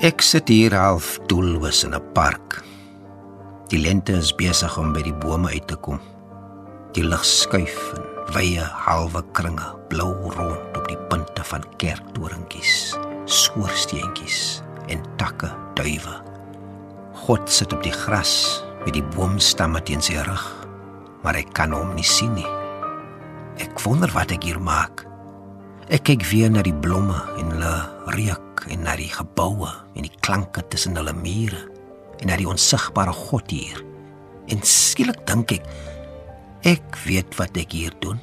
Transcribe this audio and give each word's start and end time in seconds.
Ek 0.00 0.22
sit 0.24 0.48
hier 0.48 0.72
half 0.72 1.18
doelloos 1.28 1.82
in 1.84 1.92
'n 1.92 2.00
park. 2.16 2.64
Die 3.68 3.76
lente 3.76 4.16
is 4.16 4.32
besig 4.32 4.78
om 4.78 4.94
by 4.96 5.02
die 5.04 5.12
bome 5.12 5.52
uit 5.52 5.66
te 5.68 5.76
kom. 5.76 6.00
Die 6.96 7.04
lig 7.04 7.20
skuif 7.20 7.76
in 7.92 8.32
wye 8.32 8.64
halwe 8.64 9.20
kringe, 9.36 9.76
blou 9.90 10.32
rond 10.32 10.76
op 10.76 10.88
die 10.88 10.96
punte 11.10 11.44
van 11.44 11.60
kerktorentjies, 11.76 12.96
skoorsteentjies 13.26 14.62
en 14.88 15.04
takke 15.18 15.52
duwe. 15.74 16.16
God 17.12 17.50
sit 17.50 17.72
op 17.72 17.82
die 17.82 17.92
gras 17.92 18.64
met 18.86 18.94
die 18.94 19.04
boomstamme 19.04 19.82
teen 19.82 20.00
sy 20.00 20.16
rug, 20.16 20.66
maar 21.22 21.36
ek 21.36 21.52
kan 21.52 21.72
hom 21.72 21.94
nie 21.94 22.08
sien 22.08 22.32
nie. 22.34 22.48
Ek 23.60 23.76
wonder 23.84 24.08
wat 24.16 24.32
ek 24.32 24.48
hier 24.48 24.60
maak. 24.60 25.04
Ek 25.90 26.04
kyk 26.04 26.24
weer 26.32 26.50
na 26.50 26.62
die 26.62 26.80
blomme 26.80 27.20
en 27.36 27.50
hulle 27.52 27.99
reuk 28.14 28.64
en 28.70 28.84
na 28.84 28.96
die 28.98 29.10
geboue 29.12 29.70
en 29.94 30.06
die 30.06 30.16
klanke 30.24 30.62
tussen 30.72 30.98
hulle 30.98 31.14
mure 31.16 31.60
en 32.20 32.28
na 32.28 32.36
die 32.36 32.48
onsigbare 32.48 33.12
God 33.16 33.52
hier. 33.52 33.80
En 34.50 34.60
skielik 34.66 35.22
dink 35.28 35.54
ek 35.56 35.70
ek 36.68 36.98
weet 37.06 37.38
wat 37.38 37.56
ek 37.56 37.72
hier 37.72 37.94
doen. 38.04 38.18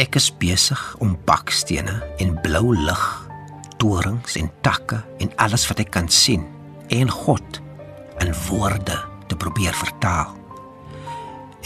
Ek 0.00 0.16
is 0.18 0.30
besig 0.40 0.80
om 1.02 1.16
bakstene 1.28 2.00
en 2.22 2.34
blou 2.42 2.72
lig, 2.74 3.04
torings 3.78 4.36
en 4.40 4.50
takke 4.66 4.98
en 5.22 5.30
alles 5.42 5.66
wat 5.70 5.82
ek 5.84 5.92
kan 5.94 6.08
sien 6.10 6.46
en 6.90 7.10
God 7.10 7.60
in 8.24 8.34
woorde 8.48 8.96
te 9.30 9.38
probeer 9.38 9.76
vertaal. 9.76 10.34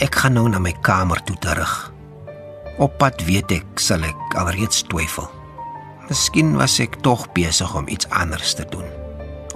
Ek 0.03 0.21
gaan 0.21 0.35
nou 0.37 0.45
na 0.51 0.59
my 0.59 0.73
kamer 0.85 1.21
toe 1.25 1.37
terug. 1.41 1.73
Op 2.83 2.97
pad 2.99 3.21
weet 3.25 3.53
ek 3.55 3.79
sal 3.79 4.03
ek 4.03 4.37
alreeds 4.37 4.83
twyfel. 4.91 5.29
Miskien 6.05 6.51
was 6.53 6.75
ek 6.77 6.99
tog 7.01 7.23
besig 7.33 7.71
om 7.73 7.87
iets 7.89 8.05
anders 8.13 8.51
te 8.53 8.65
doen, 8.69 8.85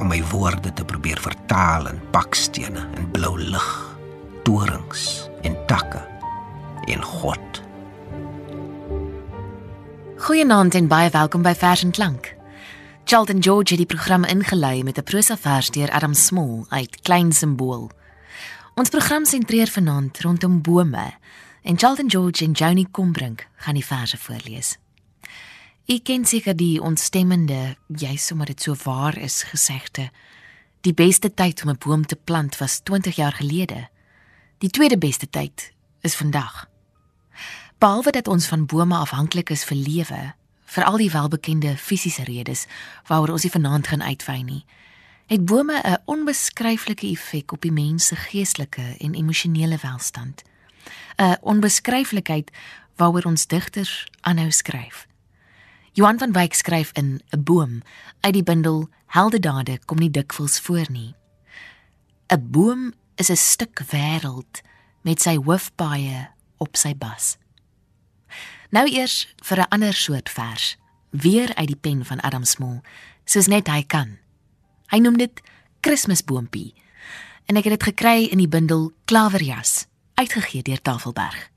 om 0.02 0.10
my 0.10 0.18
woorde 0.32 0.72
te 0.74 0.86
probeer 0.86 1.20
vertaal 1.22 1.86
in 1.92 2.00
bakstene 2.10 2.88
en 2.98 3.06
blou 3.14 3.36
lig, 3.38 3.68
torings 4.48 5.30
en 5.46 5.54
takke 5.70 6.02
en 6.90 7.06
God. 7.06 7.62
Goeienaand 10.26 10.74
en 10.74 10.90
baie 10.90 11.14
welkom 11.14 11.46
by 11.46 11.54
Vers 11.54 11.86
en 11.86 11.94
Klank. 11.94 12.34
Charlton 13.06 13.46
George 13.46 13.78
het 13.78 13.86
die 13.86 13.90
program 13.94 14.26
ingelei 14.26 14.82
met 14.84 14.98
'n 14.98 15.06
prosa 15.06 15.38
vers 15.38 15.70
deur 15.70 15.92
Adam 15.92 16.14
Small 16.14 16.66
uit 16.70 17.02
Klein 17.02 17.32
Simbool. 17.32 17.92
Ons 18.74 18.90
program 18.90 19.26
sentreer 19.26 19.68
vanaand 19.68 20.22
rondom 20.22 20.62
bome 20.62 21.14
en 21.62 21.78
Charlton 21.78 22.10
George 22.10 22.44
en 22.44 22.52
Joni 22.52 22.88
Combrink 22.92 23.48
gaan 23.56 23.74
die 23.74 23.86
verse 23.86 24.18
voorlees. 24.18 24.78
Ek 25.90 26.04
ken 26.06 26.22
seker 26.22 26.54
die 26.54 26.78
ontstemmende, 26.86 27.72
jy 27.98 28.12
sommer 28.22 28.46
dit 28.52 28.62
so 28.62 28.76
waar 28.84 29.16
is 29.18 29.40
gesegde. 29.50 30.12
Die 30.86 30.94
beste 30.94 31.32
tyd 31.34 31.64
om 31.64 31.72
'n 31.72 31.82
boom 31.82 32.06
te 32.06 32.16
plant 32.16 32.58
was 32.58 32.80
20 32.84 33.16
jaar 33.16 33.34
gelede. 33.34 33.90
Die 34.60 34.70
tweede 34.70 34.98
beste 34.98 35.30
tyd 35.30 35.74
is 36.02 36.16
vandag. 36.16 36.70
Behalwe 37.80 38.12
dat 38.12 38.28
ons 38.28 38.48
van 38.48 38.66
bome 38.66 38.96
afhanklik 38.96 39.50
is 39.50 39.64
vir 39.64 39.78
lewe, 39.78 40.34
vir 40.66 40.84
al 40.84 40.98
die 40.98 41.12
welbekende 41.12 41.78
fisiese 41.78 42.24
redes 42.24 42.66
waaroor 43.08 43.32
ons 43.32 43.44
nie 43.44 43.52
vanaand 43.52 43.88
gaan 43.88 44.02
uitwy 44.02 44.42
nie, 44.42 44.66
het 45.26 45.46
bome 45.46 45.82
'n 45.82 45.98
onbeskryflike 46.06 47.08
effek 47.08 47.52
op 47.52 47.62
die 47.62 47.72
mens 47.72 48.06
se 48.06 48.16
geestelike 48.16 48.96
en 49.00 49.14
emosionele 49.14 49.78
welstand. 49.82 50.44
'n 51.18 51.38
onbeskryflikheid 51.42 52.52
waaroor 52.96 53.24
ons 53.24 53.48
digters 53.48 54.06
aanhou 54.22 54.52
skryf. 54.52 55.08
Johan 56.00 56.20
van 56.20 56.32
Wyk 56.32 56.54
skryf 56.54 56.92
in 56.94 57.20
'n 57.30 57.44
boom 57.44 57.82
uit 58.20 58.34
die 58.34 58.44
bundel 58.44 58.90
Heldedade 59.06 59.80
kom 59.86 59.98
nie 59.98 60.12
dikwels 60.12 60.60
voor 60.60 60.86
nie. 60.90 61.16
'n 62.28 62.50
Boom 62.52 62.94
is 63.16 63.30
'n 63.30 63.36
stuk 63.36 63.84
wêreld 63.92 64.62
met 65.02 65.22
sy 65.22 65.36
hoofpaaie 65.36 66.30
op 66.58 66.76
sy 66.76 66.96
bas. 66.96 67.38
Nou 68.70 68.88
eers 68.88 69.36
vir 69.44 69.58
'n 69.60 69.68
ander 69.70 69.94
soort 69.94 70.30
vers, 70.30 70.78
weer 71.10 71.56
uit 71.56 71.68
die 71.68 71.76
pen 71.82 72.06
van 72.06 72.20
Adam 72.20 72.44
Small, 72.44 72.82
soos 73.26 73.48
net 73.48 73.68
hy 73.68 73.84
kan. 73.84 74.18
Hy 74.88 74.98
noem 74.98 75.18
dit 75.18 75.42
Kersboompie 75.80 76.74
en 77.46 77.56
ek 77.56 77.64
het 77.64 77.80
dit 77.80 77.84
gekry 77.84 78.24
in 78.24 78.38
die 78.38 78.48
bundel 78.48 78.92
Klaverjas 79.06 79.88
uitgegee 80.14 80.62
deur 80.62 80.82
Tafelberg. 80.82 81.50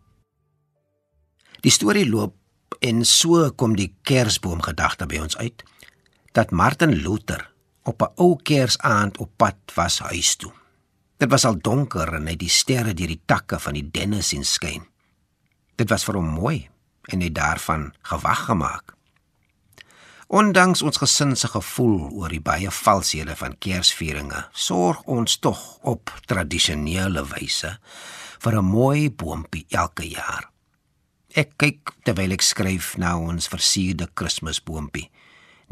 Die 1.61 1.71
storie 1.71 2.09
loop 2.09 2.42
en 2.81 3.05
so 3.05 3.51
kom 3.51 3.77
die 3.77 3.95
Kersboom 4.03 4.63
gedagte 4.63 5.07
by 5.07 5.19
ons 5.19 5.37
uit 5.37 5.65
dat 6.33 6.51
Martin 6.51 6.95
Luther 7.05 7.51
op 7.85 8.03
'n 8.03 8.13
ou 8.17 8.37
Kersaand 8.43 9.19
op 9.19 9.31
pad 9.37 9.57
was 9.75 9.99
huis 9.99 10.37
toe. 10.37 10.53
Dit 11.17 11.31
was 11.31 11.45
al 11.45 11.59
donker 11.59 12.15
en 12.15 12.27
hy 12.27 12.37
die 12.37 12.49
sterre 12.49 12.95
deur 12.95 13.07
die 13.07 13.23
takke 13.27 13.59
van 13.59 13.73
die 13.75 13.91
denne 13.91 14.23
sien 14.23 14.45
skyn. 14.45 14.87
Dit 15.77 15.91
was 15.91 16.05
vir 16.05 16.15
hom 16.15 16.27
mooi 16.27 16.69
en 17.03 17.21
hy 17.21 17.31
daarvan 17.33 17.95
gewag 18.03 18.45
gemaak. 18.45 18.95
Ondanks 20.33 20.83
ons 20.83 20.97
gesin 20.97 21.37
se 21.37 21.49
gevoel 21.49 22.11
oor 22.11 22.29
die 22.29 22.41
baie 22.41 22.71
valshede 22.71 23.37
van 23.37 23.59
Kersvieringe, 23.59 24.47
sorg 24.53 25.03
ons 25.05 25.37
tog 25.39 25.79
op 25.83 26.13
tradisionele 26.27 27.27
wyse 27.35 27.79
vir 28.39 28.57
'n 28.59 28.65
mooi 28.65 29.11
boontjie 29.11 29.67
elke 29.69 30.09
jaar. 30.09 30.52
Ek 31.33 31.55
kyk 31.57 31.95
terwyl 32.05 32.35
ek 32.35 32.43
skryf 32.45 32.91
na 33.01 33.15
ons 33.17 33.47
versierde 33.49 34.05
Kersboontjie. 34.13 35.07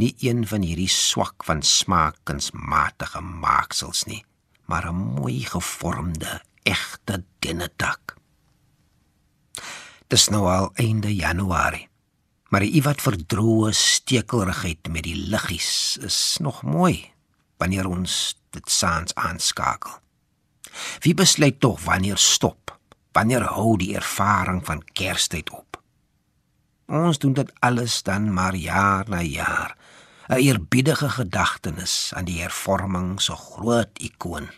Nie 0.01 0.15
een 0.25 0.47
van 0.49 0.63
hierdie 0.65 0.89
swak 0.89 1.45
van 1.45 1.61
smaakensmatige 1.61 3.21
maaksels 3.21 4.07
nie, 4.09 4.25
maar 4.65 4.89
'n 4.89 5.21
mooi 5.21 5.45
gevormde, 5.45 6.41
egte 6.65 7.25
dennetak. 7.45 8.17
Dis 10.09 10.29
nou 10.31 10.49
al 10.49 10.71
einde 10.75 11.15
Januarie. 11.15 11.89
Maar 12.49 12.61
die 12.61 12.73
iewat 12.81 13.03
verdroë 13.03 13.73
stekelrigheid 13.73 14.89
met 14.89 15.05
die 15.05 15.15
liggies 15.15 15.99
is 16.01 16.37
nog 16.41 16.63
mooi 16.63 17.13
wanneer 17.59 17.87
ons 17.87 18.35
dit 18.51 18.71
saans 18.71 19.15
aanskakel. 19.15 20.01
Wie 21.01 21.15
besluit 21.15 21.61
tog 21.61 21.85
wanneer 21.85 22.17
stop? 22.17 22.70
Wanneer 23.13 23.43
hou 23.43 23.77
die 23.79 23.95
ervaring 23.95 24.61
van 24.67 24.85
Kerstyd 24.93 25.51
op? 25.51 25.83
Ons 26.87 27.19
doen 27.19 27.33
dit 27.33 27.53
alles 27.59 28.03
dan 28.03 28.33
maar 28.35 28.55
jaar 28.55 29.09
na 29.09 29.23
jaar. 29.23 29.77
'n 30.29 30.39
Eerbiedige 30.39 31.09
gedagtenis 31.09 32.13
aan 32.15 32.25
die 32.25 32.41
hervorming 32.41 33.21
so 33.21 33.35
groot 33.35 33.91
ikoon. 33.99 34.51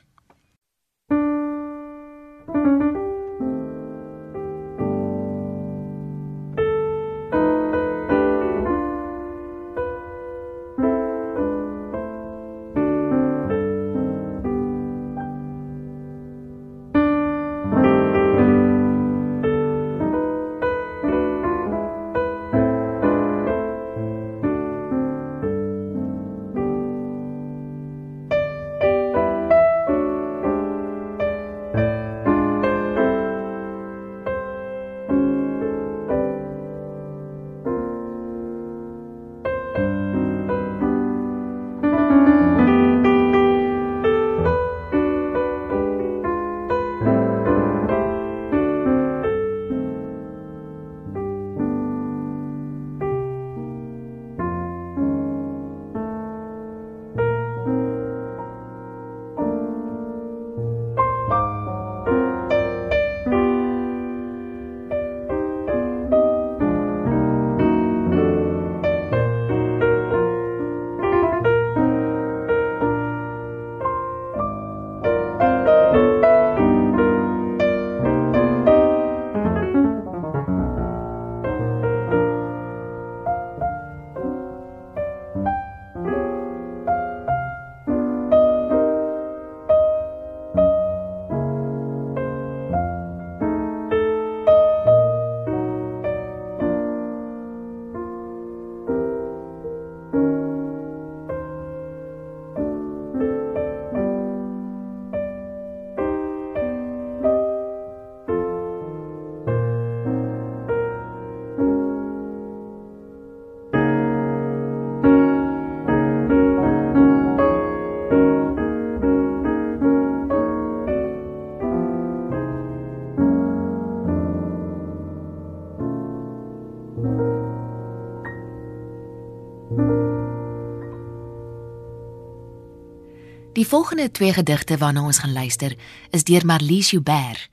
Die 133.63 133.71
volgende 133.71 134.11
twee 134.11 134.33
gedigte 134.33 134.77
waarna 134.77 135.05
ons 135.07 135.19
gaan 135.23 135.33
luister, 135.33 135.77
is 136.11 136.25
deur 136.27 136.43
Marlies 136.47 136.89
Joubert. 136.91 137.45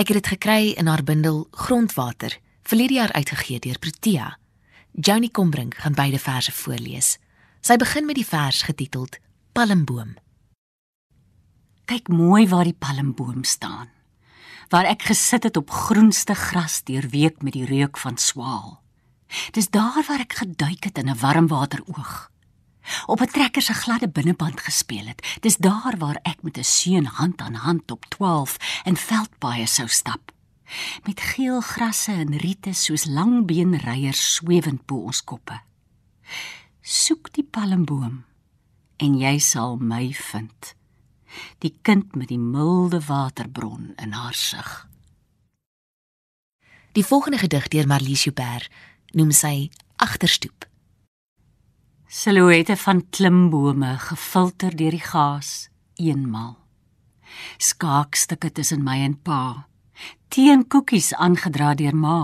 Ek 0.00 0.08
het 0.08 0.22
dit 0.22 0.30
gekry 0.32 0.70
in 0.80 0.88
haar 0.88 1.02
bundel 1.04 1.42
Grondwater, 1.50 2.38
verlede 2.64 2.94
jaar 2.94 3.12
uitgegee 3.12 3.58
deur 3.60 3.76
Protea. 3.78 4.30
Johnny 4.92 5.28
Combrink 5.28 5.74
gaan 5.74 5.92
beide 5.92 6.16
verse 6.18 6.52
voorlees. 6.52 7.18
Sy 7.60 7.76
begin 7.76 8.08
met 8.08 8.16
die 8.16 8.24
vers 8.24 8.62
getiteld 8.64 9.20
Palmboom. 9.52 10.16
Kyk 11.84 12.08
mooi 12.08 12.48
waar 12.48 12.64
die 12.64 12.78
palmboom 12.78 13.44
staan. 13.44 13.92
Waar 14.72 14.88
ek 14.88 15.04
gesit 15.12 15.44
het 15.44 15.60
op 15.60 15.68
groenste 15.68 16.32
gras 16.32 16.80
deurweek 16.88 17.42
met 17.44 17.60
die 17.60 17.68
reuk 17.68 18.00
van 18.00 18.16
swaal. 18.16 18.78
Dis 19.52 19.68
daar 19.68 20.00
waar 20.08 20.24
ek 20.24 20.40
geduik 20.46 20.88
het 20.88 20.96
in 20.96 21.12
'n 21.12 21.20
warmwateroog. 21.20 22.31
Op 23.06 23.20
'n 23.20 23.26
trekker 23.26 23.62
se 23.62 23.74
gladde 23.74 24.08
binneband 24.08 24.60
gespeel 24.60 25.06
het. 25.06 25.38
Dis 25.40 25.56
daar 25.56 25.94
waar 25.98 26.18
ek 26.22 26.42
met 26.42 26.58
'n 26.58 26.64
seun 26.64 27.04
hand 27.04 27.40
aan 27.40 27.54
hand 27.54 27.90
op 27.90 28.04
12 28.04 28.82
in 28.84 28.96
veldpaaie 28.96 29.66
sou 29.66 29.88
stap. 29.88 30.32
Met 31.04 31.20
geel 31.20 31.60
grasse 31.60 32.12
en 32.12 32.36
riete 32.36 32.72
soos 32.72 33.04
langbeenryers 33.04 34.34
swewend 34.34 34.86
bo 34.86 34.96
ons 34.96 35.24
koppe. 35.24 35.60
Soek 36.80 37.32
die 37.32 37.44
palmboom 37.44 38.24
en 38.96 39.18
jy 39.18 39.38
sal 39.38 39.76
my 39.76 40.12
vind. 40.12 40.74
Die 41.58 41.78
kind 41.82 42.14
met 42.14 42.28
die 42.28 42.38
milde 42.38 43.00
waterbron 43.00 43.92
in 43.96 44.12
haar 44.12 44.34
sig. 44.34 44.88
Die 46.92 47.06
volgende 47.06 47.38
gedig 47.38 47.68
deur 47.68 47.86
Marlies 47.86 48.24
Joubert 48.24 48.68
noem 49.16 49.30
sy 49.30 49.70
Agterstoep. 49.96 50.71
Silhouette 52.12 52.74
van 52.76 52.98
klimbome 53.08 53.94
gefilter 53.96 54.74
deur 54.76 54.92
die 54.92 55.00
gaas 55.00 55.70
eenmal. 55.96 56.58
Skaakstukke 57.56 58.50
tussen 58.52 58.82
my 58.84 58.98
en 59.00 59.14
pa. 59.16 59.64
Teen 60.28 60.66
koekies 60.68 61.14
aangedra 61.16 61.70
deur 61.80 61.96
ma. 61.96 62.18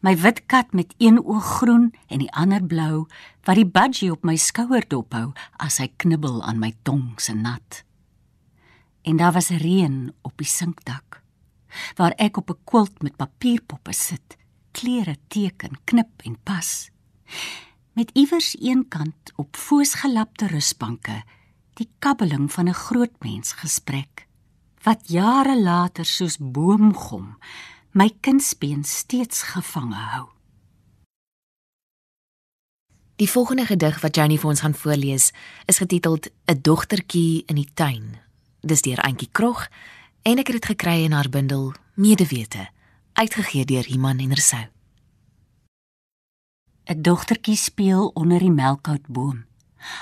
My 0.00 0.14
wit 0.22 0.40
kat 0.48 0.72
met 0.72 0.94
een 0.96 1.20
oog 1.20 1.50
groen 1.58 1.90
en 2.08 2.24
die 2.24 2.30
ander 2.32 2.64
blou 2.64 3.04
wat 3.44 3.60
die 3.60 3.68
budgie 3.68 4.08
op 4.14 4.24
my 4.24 4.38
skouer 4.40 4.88
dophou 4.88 5.34
as 5.60 5.76
hy 5.84 5.90
knibbel 6.00 6.40
aan 6.40 6.64
my 6.64 6.72
tong 6.88 7.20
se 7.20 7.36
nat. 7.36 7.82
En 9.04 9.20
daar 9.20 9.36
was 9.36 9.52
reën 9.52 10.08
op 10.24 10.40
die 10.40 10.48
sinkdak 10.48 11.20
waar 12.00 12.16
ek 12.16 12.40
op 12.40 12.48
'n 12.48 12.64
quilt 12.64 13.02
met 13.02 13.20
papierpoppe 13.20 13.92
sit 13.92 14.40
klere 14.72 15.16
teken, 15.28 15.76
knip 15.84 16.24
en 16.24 16.40
pas. 16.42 16.88
Met 17.96 18.10
iewers 18.12 18.56
eenkant 18.60 19.32
op 19.40 19.56
foosgelapte 19.56 20.46
rusbanke 20.46 21.22
die 21.80 21.88
kabbeling 21.98 22.52
van 22.52 22.68
'n 22.68 22.74
groot 22.74 23.14
mens 23.24 23.52
gesprek 23.52 24.26
wat 24.82 25.08
jare 25.08 25.62
later 25.62 26.04
soos 26.04 26.36
boomgom 26.38 27.38
my 27.90 28.10
kindsbeen 28.20 28.84
steeds 28.84 29.42
gevange 29.42 29.94
hou. 29.94 30.28
Die 33.16 33.30
volgende 33.30 33.66
gedig 33.66 34.00
wat 34.00 34.16
Janie 34.16 34.38
vir 34.38 34.48
ons 34.48 34.60
gaan 34.60 34.74
voorlees, 34.74 35.32
is 35.64 35.78
getiteld 35.78 36.28
'n 36.44 36.58
dogtertjie 36.62 37.42
in 37.46 37.54
die 37.54 37.70
tuin. 37.74 38.20
Dis 38.60 38.82
deur 38.82 39.00
Antjie 39.00 39.28
Krog 39.32 39.68
en 40.22 40.38
ek 40.38 40.46
het 40.46 40.56
dit 40.60 40.66
gekry 40.66 41.04
in 41.04 41.12
haar 41.12 41.28
bundel 41.28 41.74
Medewete 41.94 42.68
uitgegee 43.12 43.64
deur 43.64 43.86
Iman 43.86 44.18
en 44.18 44.34
Resou. 44.34 44.75
'n 46.86 47.02
Dogtertjie 47.02 47.56
speel 47.56 48.10
onder 48.14 48.38
die 48.38 48.50
melkhoutboom. 48.50 49.44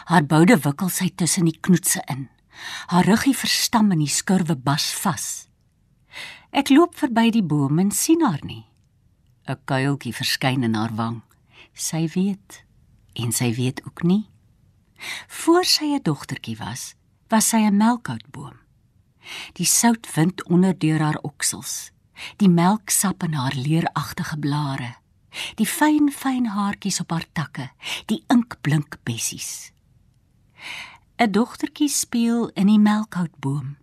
Haar 0.05 0.25
boude 0.25 0.59
wikkel 0.59 0.89
sy 0.89 1.09
tussen 1.15 1.45
die 1.45 1.59
knoetse 1.61 2.03
in. 2.07 2.29
Haar 2.87 3.05
ruggie 3.05 3.37
verstam 3.37 3.91
in 3.93 3.99
die 3.99 4.09
skurwe 4.09 4.57
bas 4.57 4.93
vas. 5.03 5.49
Ek 6.51 6.69
loop 6.69 6.95
verby 6.95 7.31
die 7.31 7.43
boom 7.43 7.79
en 7.79 7.91
sien 7.91 8.23
haar 8.25 8.45
nie. 8.45 8.67
'n 9.49 9.59
Kuiltjie 9.65 10.15
verskyn 10.15 10.63
in 10.63 10.75
haar 10.75 10.95
wang. 10.95 11.23
Sy 11.73 12.09
weet 12.15 12.65
en 13.15 13.33
sy 13.33 13.55
weet 13.55 13.85
ook 13.85 14.03
nie. 14.03 14.29
Voor 15.29 15.65
sy 15.65 15.85
'n 15.85 16.03
dogtertjie 16.03 16.57
was, 16.57 16.95
was 17.29 17.49
sy 17.49 17.65
'n 17.65 17.77
melkhoutboom. 17.77 18.57
Die 19.53 19.67
sout 19.67 20.15
wind 20.15 20.45
onder 20.45 20.79
deur 20.79 21.01
haar 21.01 21.19
oksels 21.23 21.95
die 22.37 22.49
melksap 22.49 23.23
in 23.27 23.35
haar 23.39 23.55
leeragtige 23.57 24.39
blare, 24.39 24.95
die 25.59 25.67
fyn 25.67 26.11
fyn 26.13 26.47
haartjies 26.55 27.01
op 27.01 27.11
haar 27.11 27.27
takke, 27.33 27.71
die 28.07 28.25
inkblink 28.33 28.99
bessies. 29.05 29.73
'n 31.19 31.31
Dogtertjie 31.31 31.89
speel 31.89 32.49
in 32.55 32.67
die 32.67 32.79
melkhoutboom. 32.79 33.77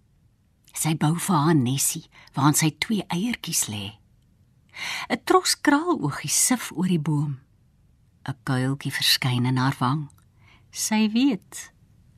Sy 0.74 0.96
bou 0.96 1.16
vir 1.16 1.36
haar 1.36 1.56
nesie 1.56 2.08
waarin 2.36 2.58
sy 2.58 2.72
twee 2.80 3.04
eiertjies 3.08 3.68
lê. 3.72 3.96
'n 5.10 5.24
Tros 5.24 5.56
kraaloogies 5.56 6.38
sif 6.48 6.72
oor 6.72 6.88
die 6.88 7.00
boom. 7.00 7.40
'n 8.28 8.36
Kuiltjie 8.44 8.92
verskyn 8.92 9.46
in 9.46 9.58
haar 9.58 9.76
wang. 9.80 10.10
Sy 10.72 11.10
weet 11.12 11.72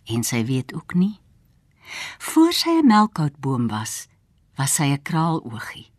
en 0.05 0.23
sy 0.23 0.43
weet 0.45 0.73
ook 0.73 0.93
nie. 0.93 1.19
Voor 2.19 2.53
sy 2.53 2.69
'n 2.69 2.87
melkhoutboom 2.87 3.67
was, 3.67 4.07
was 4.57 4.75
sy 4.75 4.89
'n 4.93 5.01
kraaloogie. 5.01 5.91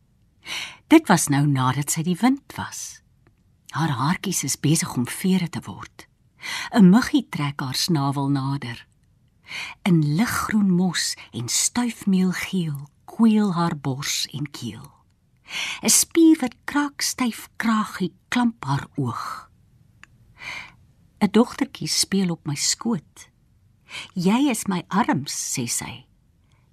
Dit 0.89 1.09
was 1.09 1.29
nou 1.29 1.47
nadat 1.47 1.91
sy 1.91 2.03
die 2.03 2.19
wind 2.21 2.53
was. 2.57 3.04
Haar 3.75 3.91
haartjies 3.91 4.45
is 4.47 4.55
besig 4.61 4.93
om 4.95 5.07
vere 5.11 5.49
te 5.51 5.59
word. 5.67 6.07
'n 6.71 6.91
Muggie 6.95 7.27
trek 7.29 7.61
haar 7.61 7.75
snavel 7.75 8.29
nader. 8.31 8.87
In 9.83 10.15
liggroen 10.15 10.71
mos 10.71 11.17
en 11.33 11.49
stuifmeelgeel 11.49 12.89
kweel 13.05 13.53
haar 13.55 13.77
bors 13.77 14.27
en 14.31 14.47
keel. 14.51 14.87
'n 15.83 15.91
Spier 15.91 16.39
wat 16.41 16.55
kraak 16.65 17.03
styf 17.03 17.49
kraagie 17.57 18.15
klamp 18.29 18.65
haar 18.65 18.87
oog. 18.95 19.51
'n 21.19 21.31
Dogtertjie 21.31 21.89
speel 21.89 22.31
op 22.31 22.47
my 22.47 22.55
skoot. 22.55 23.29
Jy 24.15 24.51
is 24.51 24.67
my 24.67 24.85
arms, 24.89 25.35
sê 25.35 25.67
sy. 25.67 26.07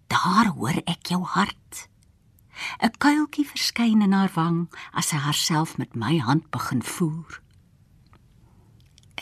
Daar 0.08 0.53
hoor 0.53 0.77
ek 0.86 1.08
jou 1.08 1.24
hart. 1.24 1.89
'n 2.80 2.98
kuiltjie 2.98 3.48
verskyn 3.48 4.01
in 4.01 4.12
haar 4.12 4.32
wang 4.34 4.70
as 4.91 5.08
sy 5.08 5.15
haarself 5.15 5.77
met 5.77 5.96
my 5.96 6.18
hand 6.18 6.50
begin 6.50 6.84
voer. 6.84 7.41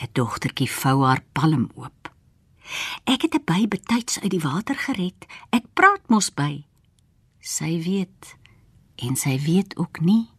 'n 0.00 0.08
Dogtertjie 0.12 0.70
vou 0.70 1.04
haar 1.04 1.22
palm 1.32 1.70
oop. 1.74 2.12
Ek 3.04 3.22
het 3.22 3.34
'n 3.34 3.44
by 3.44 3.68
betyds 3.68 4.20
uit 4.20 4.30
die 4.30 4.46
water 4.50 4.76
gered. 4.76 5.26
Ek 5.50 5.64
praat 5.74 6.08
mos 6.08 6.30
by. 6.30 6.64
Sy 7.40 7.82
weet 7.82 8.36
en 8.96 9.16
sy 9.16 9.38
weet 9.38 9.76
ook 9.76 10.00
nie 10.00 10.30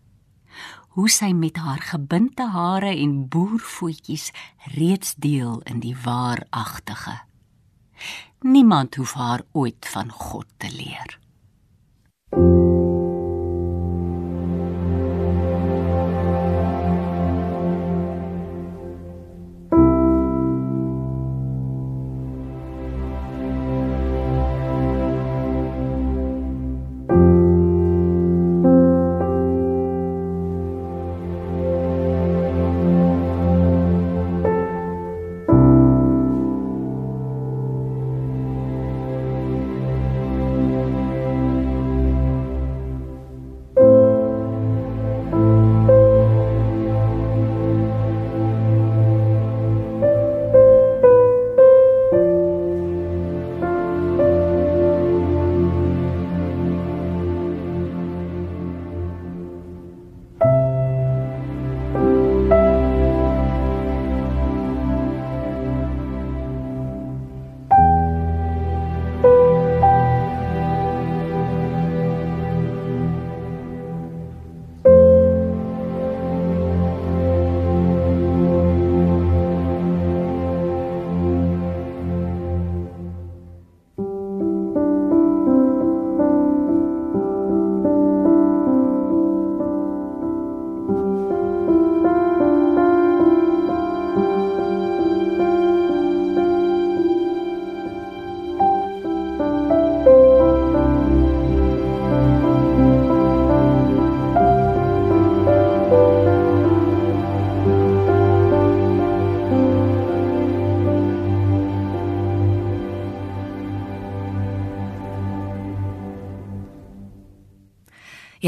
hoe 0.92 1.10
sy 1.10 1.32
met 1.32 1.56
haar 1.56 1.80
gebinte 1.80 2.50
hare 2.52 2.92
en 2.92 3.28
boervoetjies 3.32 4.32
reeds 4.76 5.16
deel 5.16 5.62
in 5.64 5.80
die 5.80 5.96
waaragtige. 5.96 7.22
Niemand 8.42 8.96
hoef 8.96 9.14
haar 9.14 9.42
ooit 9.52 9.88
van 9.88 10.12
God 10.12 10.46
te 10.58 10.72
leer. 10.72 11.21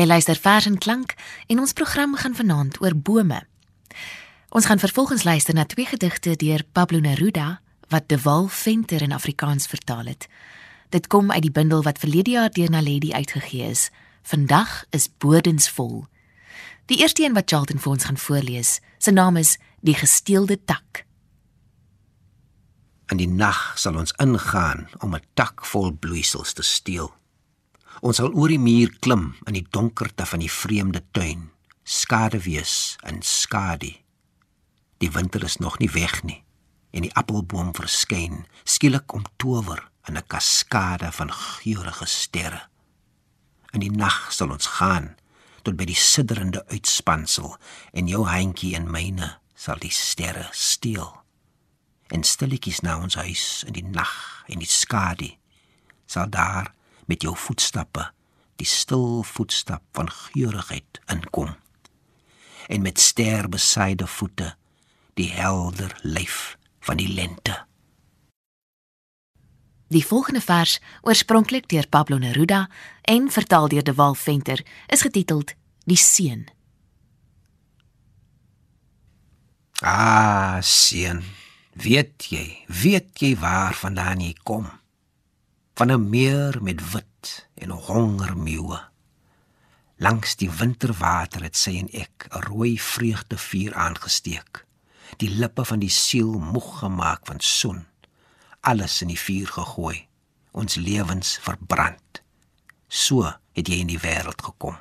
Jy 0.04 0.10
luister 0.10 0.36
vers 0.36 0.66
en 0.68 0.76
klank 0.78 1.14
en 1.48 1.60
ons 1.64 1.72
program 1.74 2.18
gaan 2.20 2.34
vanaand 2.36 2.82
oor 2.84 2.92
bome. 2.92 3.38
Ons 4.52 4.66
gaan 4.68 4.82
vervolgens 4.82 5.24
luister 5.24 5.56
na 5.56 5.64
twee 5.66 5.86
gedigte 5.88 6.34
deur 6.36 6.64
Pablo 6.76 7.00
Neruda 7.00 7.62
wat 7.88 8.10
De 8.12 8.20
Wal 8.20 8.50
Venter 8.52 9.02
in 9.02 9.16
Afrikaans 9.16 9.68
vertaal 9.68 10.12
het. 10.12 10.28
Dit 10.90 11.08
kom 11.08 11.32
uit 11.32 11.42
die 11.48 11.52
bundel 11.52 11.84
wat 11.88 12.04
verlede 12.04 12.36
jaar 12.36 12.52
deur 12.52 12.70
Naledi 12.70 13.14
uitgegee 13.14 13.70
is. 13.70 13.92
Vandag 14.28 14.84
is 14.90 15.08
bodensvol. 15.18 16.04
Die 16.92 17.00
eerste 17.00 17.24
een 17.24 17.40
wat 17.40 17.48
Charlton 17.48 17.80
vir 17.80 17.96
ons 17.96 18.04
gaan 18.04 18.20
voorlees, 18.20 18.80
sy 19.00 19.16
naam 19.16 19.40
is 19.40 19.56
Die 19.80 19.96
gesteelde 19.96 20.60
tak. 20.66 21.06
In 23.08 23.24
die 23.24 23.32
nag 23.32 23.80
sal 23.80 23.96
ons 23.96 24.12
ingaan 24.20 24.90
om 25.00 25.16
'n 25.16 25.24
tak 25.34 25.66
vol 25.66 25.92
bloeisels 25.92 26.54
te 26.54 26.64
steel. 26.64 27.14
Ons 28.04 28.18
sal 28.20 28.34
oor 28.36 28.52
die 28.52 28.60
muur 28.60 28.92
klim 29.00 29.30
in 29.48 29.56
die 29.56 29.68
donkerte 29.72 30.26
van 30.28 30.42
die 30.44 30.52
vreemde 30.52 31.00
tuin, 31.16 31.46
skade 31.88 32.42
wees 32.44 32.98
in 33.08 33.22
skadu. 33.24 33.94
Die 35.00 35.12
winter 35.16 35.46
is 35.48 35.56
nog 35.64 35.80
nie 35.80 35.92
weg 35.94 36.20
nie 36.28 36.42
en 36.94 37.08
die 37.08 37.14
appelboom 37.18 37.72
verskyn 37.74 38.44
skielik 38.68 39.16
om 39.16 39.24
tower 39.40 39.80
in 40.10 40.18
'n 40.18 40.28
kaskade 40.28 41.12
van 41.12 41.32
geurende 41.32 42.06
sterre. 42.06 42.68
In 43.72 43.80
die 43.80 43.92
nag 43.92 44.34
sal 44.34 44.52
ons 44.52 44.68
gaan 44.68 45.16
tot 45.64 45.78
by 45.78 45.86
die 45.86 45.96
sidderende 45.96 46.68
uitspansel 46.68 47.56
en 47.94 48.08
jou 48.08 48.28
handjie 48.28 48.76
en 48.76 48.92
myne 48.92 49.40
sal 49.56 49.80
die 49.80 49.92
sterre 49.96 50.50
steel 50.52 51.24
en 52.12 52.24
stilletjies 52.24 52.82
na 52.82 53.00
ons 53.00 53.16
huis 53.16 53.64
in 53.68 53.74
die 53.74 53.88
nag 53.88 54.44
en 54.48 54.60
die 54.60 54.68
skadu 54.68 55.32
sal 56.06 56.30
daar 56.30 56.74
met 57.06 57.22
jou 57.22 57.36
voetstappe 57.38 58.08
die 58.62 58.68
stil 58.70 59.24
voetstap 59.28 59.84
van 59.98 60.10
geurigheid 60.12 61.02
inkom 61.12 61.56
en 62.68 62.82
met 62.82 63.00
ster 63.00 63.50
besyde 63.50 64.08
voete 64.08 64.54
die 65.20 65.30
helder 65.34 65.98
lyf 66.02 66.58
van 66.80 67.00
die 67.02 67.12
lente 67.14 67.60
Die 69.94 70.06
volgende 70.06 70.42
vers, 70.42 70.80
oorspronklik 71.06 71.68
deur 71.70 71.86
Pablo 71.86 72.18
Neruda 72.18 72.64
en 73.06 73.28
vertaal 73.32 73.68
deur 73.70 73.84
De 73.86 73.94
Wal 73.94 74.16
Venter, 74.18 74.64
is 74.88 75.06
getiteld 75.06 75.54
Die 75.86 76.00
seun. 76.00 76.48
Ah, 79.86 80.58
seun, 80.62 81.22
Weet 81.74 82.30
jy, 82.30 82.66
weet 82.70 83.18
jy 83.18 83.34
waarvandaan 83.42 84.22
jy 84.22 84.36
kom? 84.46 84.68
Van 85.74 85.92
'n 85.92 86.10
meer 86.10 86.63
met 86.63 86.92
wit 86.92 87.48
en 87.53 87.70
hongermeeue. 87.70 88.80
Langs 89.98 90.36
die 90.36 90.51
winterwater 90.51 91.44
het 91.44 91.58
sy 91.58 91.77
en 91.77 91.89
ek 91.92 92.27
'n 92.30 92.39
rooi 92.39 92.80
vreugdevuur 92.80 93.74
aangesteek. 93.74 94.65
Die 95.18 95.30
lippe 95.30 95.65
van 95.65 95.80
die 95.80 95.89
siel 95.89 96.39
moeg 96.39 96.80
gemaak 96.80 97.25
van 97.25 97.39
son. 97.39 97.86
Alles 98.60 99.01
in 99.01 99.08
die 99.08 99.20
vuur 99.20 99.48
gegooi, 99.48 100.08
ons 100.51 100.75
lewens 100.75 101.38
verbrand. 101.42 102.22
So 102.88 103.34
het 103.51 103.68
jy 103.68 103.75
in 103.75 103.88
die 103.88 104.00
wêreld 104.00 104.42
gekom. 104.44 104.77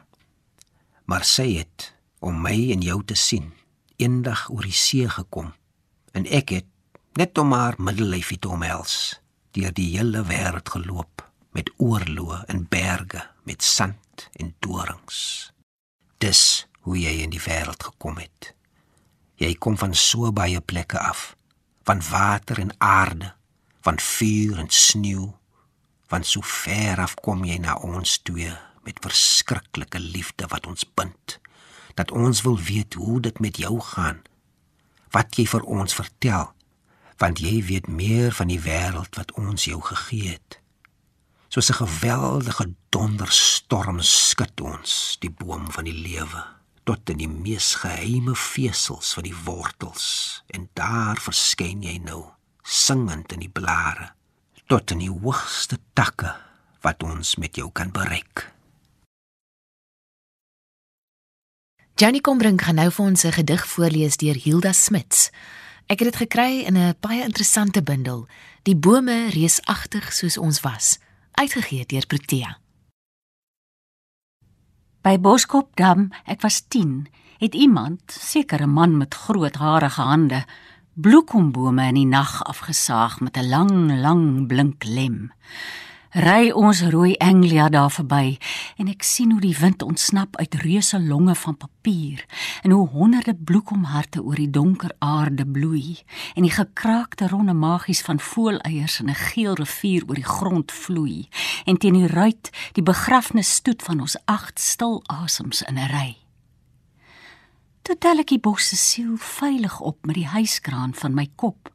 Maar 1.05 1.25
sy 1.25 1.57
het 1.57 1.95
om 2.19 2.41
my 2.41 2.71
en 2.71 2.81
jou 2.81 3.05
te 3.05 3.15
sien, 3.15 3.53
eendag 3.97 4.51
oor 4.51 4.63
die 4.63 4.73
see 4.73 5.09
gekom 5.09 5.55
en 6.13 6.27
ek 6.27 6.49
het 6.49 6.67
net 7.13 7.39
om 7.39 7.53
haar 7.53 7.75
middellyfie 7.79 8.39
te 8.39 8.49
omhels, 8.49 9.22
deur 9.53 9.73
die 9.77 9.91
hele 9.97 10.25
wêreld 10.29 10.69
geloop 10.73 11.25
met 11.53 11.71
oorloë 11.77 12.43
en 12.53 12.65
berge 12.69 13.23
met 13.49 13.63
sand 13.63 14.29
en 14.41 14.55
dorings. 14.65 15.53
Dis 16.19 16.67
hoe 16.87 16.97
jy 16.99 17.19
in 17.25 17.33
die 17.35 17.43
wêreld 17.43 17.83
gekom 17.83 18.19
het. 18.23 18.53
Jy 19.41 19.55
kom 19.61 19.77
van 19.79 19.95
so 19.99 20.33
baie 20.33 20.61
plekke 20.61 20.99
af, 20.99 21.33
van 21.85 22.03
water 22.09 22.61
en 22.63 22.75
aarde, 22.79 23.33
van 23.83 23.99
vuur 23.99 24.59
en 24.63 24.71
sneeu, 24.71 25.33
van 26.09 26.25
so 26.25 26.45
ver 26.47 27.01
af 27.03 27.17
kom 27.25 27.45
jy 27.45 27.59
na 27.63 27.77
ons 27.83 28.19
twee 28.23 28.53
met 28.87 28.99
verskriklike 29.03 30.01
liefde 30.01 30.49
wat 30.51 30.67
ons 30.67 30.85
bind, 30.99 31.39
dat 31.99 32.11
ons 32.11 32.43
wil 32.47 32.59
weet 32.59 32.95
hoe 32.95 33.21
dit 33.21 33.39
met 33.41 33.57
jou 33.57 33.79
gaan. 33.93 34.23
Wat 35.13 35.37
jy 35.37 35.47
vir 35.47 35.65
ons 35.69 35.95
vertel 35.95 36.51
want 37.23 37.39
jy 37.39 37.61
weet 37.63 37.87
meer 37.87 38.33
van 38.35 38.51
die 38.51 38.59
wêreld 38.59 39.15
wat 39.15 39.31
ons 39.39 39.69
jou 39.69 39.79
gegee 39.87 40.35
het. 40.35 40.59
Soos 41.49 41.71
'n 41.71 41.87
geweldige 41.87 42.75
donderstorm 42.91 44.01
skud 44.01 44.61
ons 44.61 45.17
die 45.21 45.31
boom 45.31 45.71
van 45.71 45.85
die 45.85 46.01
lewe 46.09 46.43
tot 46.85 47.11
in 47.11 47.19
die 47.19 47.29
mees 47.29 47.75
geheime 47.75 48.35
vesels 48.35 49.13
van 49.15 49.23
die 49.23 49.37
wortels 49.45 50.43
en 50.47 50.69
daar 50.75 51.17
verskyn 51.21 51.83
jy 51.83 51.99
nou 51.99 52.25
singend 52.63 53.33
in 53.33 53.39
die 53.39 53.53
blare 53.53 54.13
tot 54.67 54.91
in 54.91 54.99
die 54.99 55.11
hoogste 55.23 55.79
takke 55.93 56.35
wat 56.81 57.03
ons 57.03 57.37
met 57.37 57.57
jou 57.57 57.71
kan 57.73 57.91
bereik. 57.91 58.51
Jenny 61.95 62.21
Kombrink 62.21 62.63
gaan 62.63 62.75
nou 62.75 62.91
vir 62.91 63.05
ons 63.05 63.25
'n 63.25 63.33
gedig 63.33 63.67
voorlees 63.67 64.17
deur 64.17 64.35
Hilda 64.35 64.73
Smits. 64.73 65.31
Ek 65.87 65.99
het 65.99 66.13
dit 66.13 66.17
gekry 66.17 66.65
in 66.65 66.77
'n 66.77 66.95
baie 67.01 67.23
interessante 67.23 67.83
bundel, 67.83 68.29
Die 68.63 68.77
bome 68.79 69.33
reusagtig 69.35 70.13
soos 70.15 70.37
ons 70.39 70.61
was, 70.63 71.01
uitgegee 71.35 71.83
deur 71.91 72.05
Protea. 72.07 72.53
By 75.03 75.17
Boskopdam, 75.19 76.13
ek 76.31 76.45
was 76.47 76.61
10, 76.71 77.09
het 77.43 77.59
iemand, 77.59 78.03
seker 78.07 78.63
'n 78.63 78.71
man 78.71 78.97
met 78.97 79.15
groot 79.15 79.59
harige 79.59 80.01
hande, 80.01 80.45
bloekombome 80.95 81.87
in 81.89 81.95
die 81.95 82.07
nag 82.07 82.45
afgesaag 82.45 83.19
met 83.21 83.37
'n 83.37 83.49
lang, 83.49 84.01
lang 84.01 84.47
blink 84.47 84.85
lem 84.85 85.33
ry 86.13 86.51
ons 86.53 86.83
rooi 86.93 87.15
Anglia 87.25 87.71
daar 87.73 87.89
verby 87.89 88.37
en 88.77 88.89
ek 88.93 89.01
sien 89.01 89.31
hoe 89.33 89.41
die 89.41 89.55
wind 89.57 89.81
ontsnap 89.81 90.37
uit 90.37 90.59
reuse 90.61 90.99
longe 91.01 91.33
van 91.41 91.57
papier 91.57 92.21
en 92.61 92.75
hoe 92.77 92.85
honderde 92.93 93.33
bloekomharte 93.33 94.21
oor 94.21 94.37
die 94.37 94.51
donker 94.53 94.93
aarde 95.01 95.47
bloei 95.49 96.03
en 96.37 96.45
die 96.45 96.53
gekraakte 96.53 97.31
ronde 97.33 97.57
magies 97.57 98.05
van 98.05 98.21
voeleiers 98.21 98.99
in 99.01 99.09
'n 99.09 99.15
geel 99.33 99.57
rivier 99.57 100.05
oor 100.07 100.21
die 100.21 100.33
grond 100.37 100.73
vloei 100.73 101.29
en 101.65 101.79
teen 101.79 101.97
die 101.97 102.13
ruit 102.13 102.51
die 102.73 102.85
begrafnisstoet 102.85 103.83
van 103.83 104.01
ons 104.01 104.17
agt 104.25 104.61
stil 104.61 105.03
asems 105.07 105.63
in 105.63 105.79
'n 105.79 105.89
ry. 105.89 106.17
Toe 107.83 107.99
tel 107.99 108.19
ek 108.19 108.29
die 108.29 108.41
bos 108.41 108.69
se 108.69 108.77
siel 108.77 109.17
veilig 109.17 109.81
op 109.81 110.07
met 110.07 110.15
die 110.15 110.29
huiskraan 110.29 110.95
van 110.95 111.15
my 111.15 111.31
kop 111.37 111.73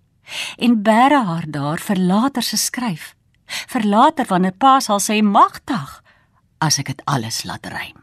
en 0.57 0.83
bære 0.83 1.25
haar 1.25 1.45
daar 1.47 1.79
vir 1.79 1.97
later 1.97 2.43
se 2.43 2.57
skryf 2.57 3.16
vir 3.47 3.83
later 3.85 4.27
wanneer 4.29 4.55
pa 4.57 4.79
sal 4.79 4.99
sê 5.03 5.21
magtig 5.21 6.01
as 6.59 6.79
ek 6.81 6.93
dit 6.93 7.01
alles 7.05 7.43
laat 7.45 7.67
rym. 7.69 7.97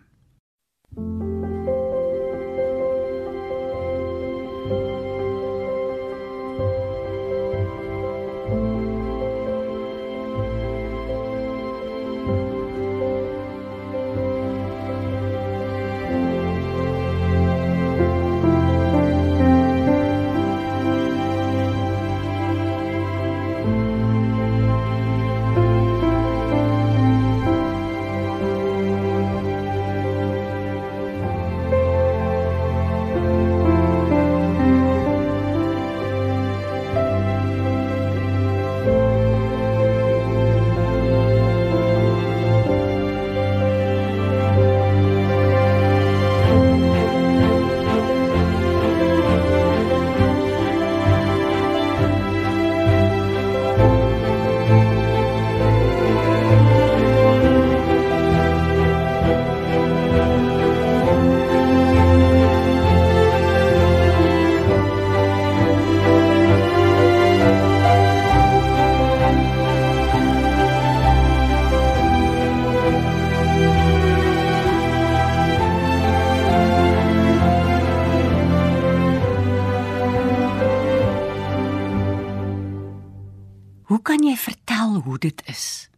Dit 85.19 85.43
is. 85.45 85.91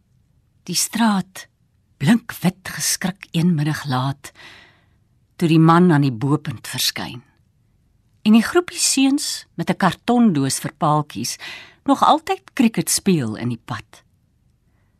Die 0.67 0.75
straat 0.75 1.47
blink 1.97 2.33
wit 2.41 2.67
geskrik 2.75 3.27
eenmiddag 3.31 3.85
laat 3.87 4.31
toe 5.37 5.47
die 5.47 5.59
man 5.59 5.91
aan 5.91 6.03
die 6.03 6.11
bopunt 6.11 6.67
verskyn. 6.67 7.21
En 8.27 8.35
die 8.35 8.43
groepie 8.43 8.79
seuns 8.79 9.45
met 9.55 9.69
'n 9.69 9.77
kartondoos 9.77 10.59
vir 10.59 10.73
paaltjies 10.77 11.37
nog 11.85 12.03
altyd 12.03 12.43
krieket 12.53 12.89
speel 12.89 13.35
in 13.35 13.49
die 13.49 13.63
pad. 13.65 14.03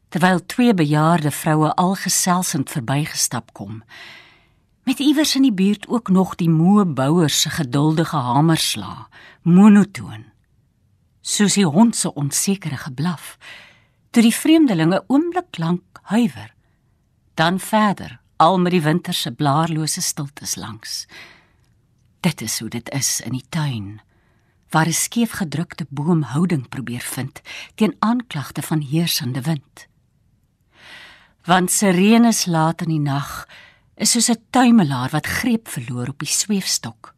Terwyl 0.09 0.45
twee 0.45 0.73
bejaarde 0.73 1.31
vroue 1.31 1.73
al 1.75 1.95
geselsend 1.95 2.69
verbygestap 2.69 3.53
kom, 3.53 3.83
met 4.83 4.99
iewers 4.99 5.35
in 5.35 5.41
die 5.41 5.53
buurt 5.53 5.87
ook 5.87 6.09
nog 6.09 6.35
die 6.35 6.49
moe 6.49 6.85
bouers 6.85 7.41
se 7.41 7.49
geduldige 7.49 8.15
hamersla, 8.15 9.07
monotoon. 9.41 10.36
Soos 11.27 11.57
die 11.59 11.67
hond 11.67 11.95
se 11.95 12.13
onsekere 12.15 12.77
geblaf, 12.79 13.35
toe 14.15 14.23
die 14.23 14.35
vreemdelinge 14.35 15.01
oomblik 15.11 15.57
lank 15.59 15.99
huiwer, 16.13 16.53
dan 17.35 17.59
verder 17.59 18.19
al 18.39 18.55
met 18.63 18.71
die 18.71 18.81
winter 18.85 19.13
se 19.13 19.33
blaarlose 19.35 20.01
stiltes 20.01 20.55
langs. 20.55 21.05
Dit 22.23 22.41
is 22.41 22.59
hoe 22.59 22.69
dit 22.69 22.89
is 22.95 23.19
in 23.21 23.35
die 23.35 23.45
tuin 23.49 23.97
waar 24.69 24.87
'n 24.87 24.93
skeefgedrukte 24.93 25.85
boom 25.89 26.21
houding 26.21 26.69
probeer 26.69 27.05
vind 27.15 27.41
teen 27.75 27.95
aanklagte 27.99 28.61
van 28.61 28.81
heersende 28.81 29.41
wind. 29.41 29.87
Want 31.43 31.71
sirenes 31.71 32.45
laat 32.45 32.81
in 32.81 32.89
die 32.89 32.99
nag 32.99 33.47
is 33.95 34.11
soos 34.11 34.29
'n 34.29 34.43
tuimelaar 34.49 35.09
wat 35.09 35.25
greep 35.25 35.67
verloor 35.67 36.07
op 36.07 36.19
die 36.19 36.33
sweefstok. 36.41 37.16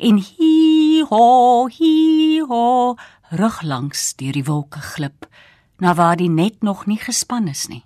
En 0.00 0.16
hi 0.16 1.02
ho 1.04 1.66
hi 1.68 2.40
ho 2.48 2.94
rug 3.36 3.58
langs 3.68 4.14
deur 4.16 4.32
die 4.32 4.46
wolke 4.46 4.80
glip 4.80 5.26
na 5.84 5.92
waar 5.98 6.16
die 6.16 6.30
net 6.32 6.62
nog 6.64 6.86
nie 6.88 6.96
gespan 6.96 7.50
is 7.52 7.66
nie. 7.68 7.82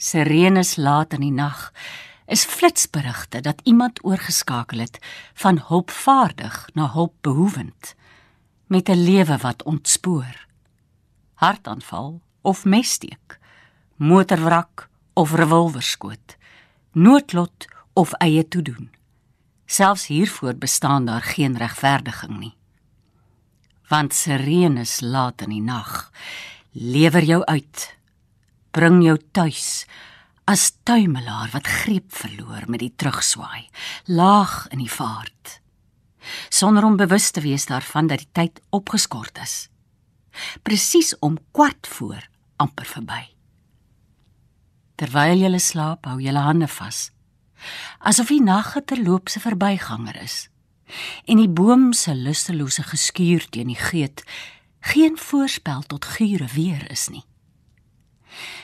Sirenes 0.00 0.78
laat 0.80 1.12
in 1.12 1.26
die 1.26 1.34
nag 1.34 1.74
is 2.24 2.46
flitsberigte 2.48 3.44
dat 3.44 3.60
iemand 3.68 4.00
oorgeskakel 4.00 4.80
het 4.80 4.96
van 5.36 5.60
hulpvaardig 5.68 6.56
na 6.72 6.88
hulpbehoevend 6.96 7.94
met 8.72 8.88
'n 8.88 9.04
lewe 9.04 9.36
wat 9.44 9.62
ontspoor. 9.62 10.46
Hartaanval 11.34 12.20
of 12.40 12.64
messteek, 12.64 13.38
motorwrak 13.96 14.88
of 15.12 15.32
revolverskoot, 15.34 16.36
noodlot 16.92 17.68
of 17.92 18.12
eie 18.12 18.48
toedoen. 18.48 18.97
Selfs 19.68 20.06
hiervoor 20.08 20.56
bestaan 20.56 21.04
daar 21.04 21.22
geen 21.22 21.56
regverdiging 21.60 22.38
nie. 22.38 22.54
Want 23.88 24.14
sirenes 24.16 25.00
laat 25.00 25.44
in 25.44 25.52
die 25.52 25.64
nag 25.64 26.10
lewer 26.72 27.24
jou 27.24 27.42
uit, 27.44 27.84
bring 28.72 29.02
jou 29.04 29.16
tuis 29.32 29.84
as 30.48 30.70
tuimelaar 30.88 31.50
wat 31.52 31.68
greep 31.68 32.08
verloor 32.16 32.64
met 32.72 32.80
die 32.80 32.92
terugswaai, 32.96 33.68
laag 34.08 34.64
in 34.72 34.80
die 34.80 34.92
vaart, 34.92 35.58
sonder 36.48 36.86
om 36.88 36.96
bewus 36.96 37.28
te 37.30 37.44
wees 37.44 37.68
daarvan 37.68 38.08
dat 38.08 38.24
die 38.24 38.32
tyd 38.32 38.62
opgeskort 38.72 39.36
is. 39.44 39.68
Presies 40.64 41.12
om 41.20 41.36
kwart 41.52 41.88
voor 41.92 42.24
amper 42.56 42.88
verby. 42.88 43.22
Terwyl 44.96 45.44
jy 45.44 45.60
slaap, 45.60 46.08
hou 46.08 46.16
jy 46.20 46.32
jou 46.32 46.42
hande 46.42 46.68
vas, 46.68 47.10
asof 47.98 48.28
die 48.28 48.42
nag 48.42 48.76
'n 48.76 48.84
terloopse 48.84 49.40
verbyganger 49.40 50.22
is. 50.22 50.48
En 51.24 51.36
die 51.36 51.48
boom 51.48 51.92
se 51.92 52.14
lustelose 52.14 52.82
geskuur 52.82 53.48
teen 53.48 53.66
die 53.66 53.76
geet 53.76 54.24
geen 54.80 55.18
voorspel 55.18 55.82
tot 55.82 56.04
gure 56.04 56.46
weer 56.46 56.90
is 56.90 57.08
nie. 57.08 57.24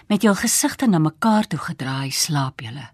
Met 0.07 0.23
jou 0.23 0.35
gesigte 0.37 0.87
na 0.87 0.99
mekaar 0.99 1.47
toe 1.47 1.59
gedraai 1.59 2.11
slaap 2.11 2.61
julle. 2.61 2.91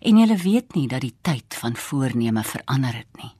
En 0.00 0.18
julle 0.18 0.36
weet 0.36 0.74
nie 0.74 0.88
dat 0.88 1.00
die 1.00 1.16
tyd 1.20 1.54
van 1.54 1.76
voorneme 1.76 2.44
verander 2.44 2.94
het 2.94 3.16
nie. 3.22 3.34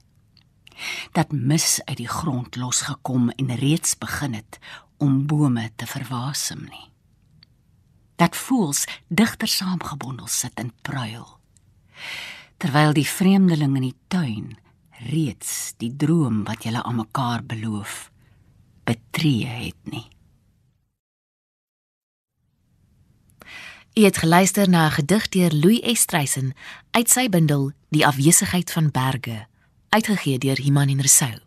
Dat 1.11 1.31
mis 1.31 1.81
uit 1.85 1.97
die 1.97 2.07
grond 2.07 2.55
losgekom 2.55 3.29
en 3.29 3.55
reeds 3.55 3.97
begin 3.97 4.33
het 4.33 4.59
om 4.97 5.25
bome 5.25 5.71
te 5.75 5.87
verwasem 5.87 6.61
nie. 6.69 6.91
Dat 8.15 8.35
voels 8.35 8.85
digter 9.07 9.47
saamgebondel 9.47 10.27
sit 10.27 10.53
en 10.53 10.73
pruil. 10.81 11.36
Terwyl 12.57 12.93
die 12.93 13.07
vreemdeling 13.07 13.75
in 13.75 13.81
die 13.81 13.97
tuin 14.07 14.57
reeds 15.11 15.73
die 15.77 15.95
droom 15.95 16.43
wat 16.43 16.63
julle 16.63 16.83
aan 16.83 16.95
mekaar 16.95 17.43
beloof 17.43 18.11
betree 18.83 19.45
het 19.45 19.81
nie. 19.83 20.07
Jy 23.97 24.03
het 24.05 24.17
geluister 24.17 24.69
na 24.69 24.87
'n 24.87 24.91
gedig 24.91 25.29
deur 25.29 25.51
Louis 25.51 25.79
Estreisen 25.81 26.53
uit 26.91 27.09
sy 27.09 27.29
bundel 27.29 27.71
Die 27.89 28.05
afwesigheid 28.05 28.71
van 28.71 28.91
berge, 28.91 29.47
uitgegee 29.89 30.37
deur 30.37 30.59
Iman 30.59 30.89
en 30.89 31.01
Resou. 31.01 31.39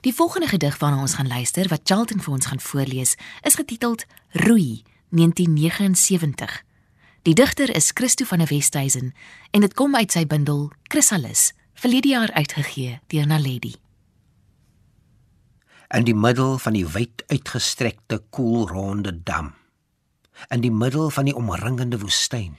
Die 0.00 0.14
volgende 0.14 0.48
gedig 0.48 0.78
waarna 0.78 1.00
ons 1.00 1.14
gaan 1.14 1.28
luister 1.28 1.68
wat 1.68 1.80
Charlton 1.84 2.20
vir 2.20 2.32
ons 2.32 2.46
gaan 2.46 2.60
voorlees, 2.60 3.14
is 3.42 3.54
getiteld 3.54 4.06
Roei 4.32 4.82
1979. 5.08 6.64
Die 7.28 7.34
digter 7.36 7.68
is 7.76 7.90
Christo 7.92 8.24
van 8.24 8.40
der 8.40 8.48
Westhuizen 8.48 9.10
en 9.50 9.60
dit 9.60 9.74
kom 9.76 9.92
uit 9.92 10.14
sy 10.14 10.22
bundel 10.24 10.70
Chrysalis, 10.88 11.50
verlede 11.76 12.08
jaar 12.08 12.30
uitgegee 12.32 12.94
deur 13.12 13.26
Naledi. 13.28 13.74
In 15.92 16.06
die 16.08 16.16
middel 16.16 16.56
van 16.56 16.72
die 16.72 16.86
wyd 16.88 17.26
uitgestrekte 17.28 18.22
koelronde 18.32 19.12
dam. 19.28 19.52
In 20.48 20.64
die 20.64 20.72
middel 20.72 21.12
van 21.12 21.28
die 21.28 21.36
omringende 21.36 22.00
woestyn, 22.00 22.56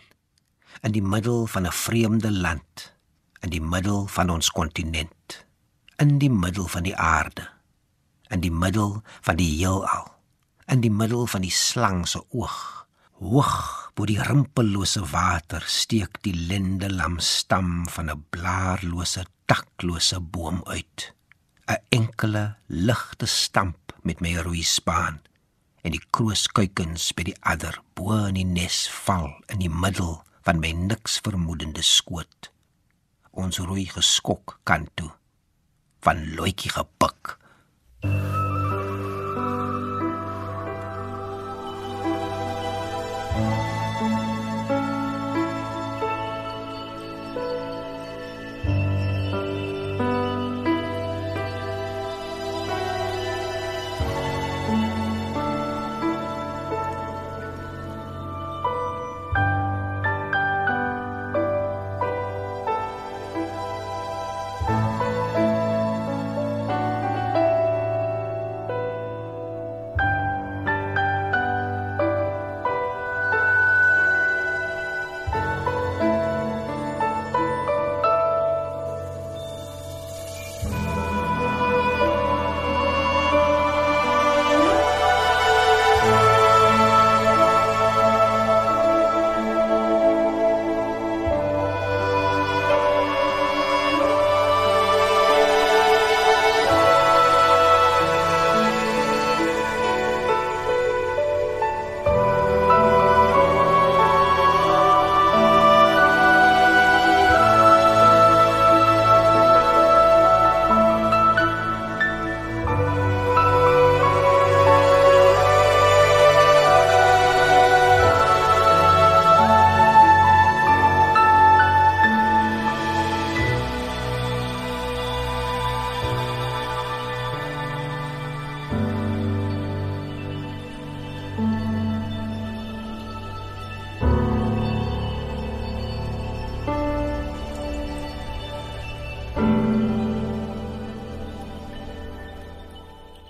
in 0.86 0.94
die 0.94 1.02
middel 1.02 1.48
van 1.50 1.66
'n 1.66 1.74
vreemde 1.74 2.30
land, 2.32 2.94
in 3.42 3.50
die 3.50 3.66
middel 3.66 4.06
van 4.06 4.30
ons 4.30 4.52
kontinent, 4.52 5.46
in 5.98 6.20
die 6.20 6.30
middel 6.30 6.68
van 6.68 6.84
die 6.84 6.96
aarde, 6.96 7.50
in 8.30 8.40
die 8.40 8.54
middel 8.54 9.02
van 9.22 9.36
die 9.36 9.50
heelal, 9.58 10.14
in 10.68 10.82
die 10.82 10.94
middel 10.94 11.26
van 11.26 11.42
die 11.42 11.58
slang 11.58 12.08
se 12.08 12.22
oog, 12.30 12.79
hoog 13.20 13.92
bo 13.96 14.06
die 14.08 14.20
rimpellose 14.24 15.02
water 15.12 15.66
steek 15.68 16.22
die 16.24 16.36
lendelam 16.48 17.18
stam 17.20 17.84
van 17.92 18.10
'n 18.10 18.24
blaarlose, 18.32 19.26
taklose 19.46 20.20
boom 20.20 20.64
uit, 20.66 21.14
'n 21.68 21.84
enkele 21.90 22.56
ligte 22.68 23.28
stamp 23.28 23.94
met 24.04 24.22
my 24.22 24.36
rooi 24.36 24.64
spaan 24.64 25.20
en 25.84 25.92
die 25.92 26.06
krooskuikens 26.12 27.12
by 27.16 27.24
die 27.24 27.40
adder 27.42 27.82
bo 27.94 28.26
in 28.28 28.40
die 28.40 28.46
nes 28.46 28.88
val 29.06 29.30
in 29.48 29.60
die 29.60 29.74
middel 29.84 30.24
van 30.48 30.60
my 30.60 30.72
niks 30.72 31.20
vermoedende 31.20 31.82
skoot. 31.82 32.52
Ons 33.32 33.60
rooi 33.60 33.86
geskok 33.86 34.60
kan 34.64 34.88
toe 34.96 35.12
van 36.00 36.36
loetjie 36.36 36.72
gepik. 36.72 37.38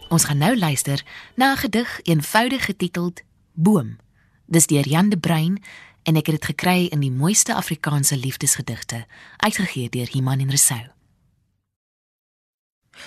Ons 0.10 0.24
gaan 0.26 0.41
nou 0.41 0.58
luister 0.58 1.06
na 1.36 1.52
'n 1.54 1.58
gedig 1.58 2.00
eenvoudig 2.04 2.65
getiteld 2.65 3.22
Boom. 3.54 3.98
Dis 4.45 4.67
deur 4.67 4.88
Jan 4.88 5.10
de 5.10 5.17
Bruin 5.17 5.63
en 6.04 6.15
ek 6.15 6.26
het 6.26 6.36
dit 6.36 6.45
gekry 6.45 6.86
in 6.86 7.00
die 7.00 7.12
mooiste 7.12 7.56
Afrikaanse 7.56 8.17
liefdesgedigte, 8.17 9.06
uitgegee 9.38 9.89
deur 9.89 10.10
Iman 10.12 10.39
en 10.39 10.50
Resou. 10.50 10.88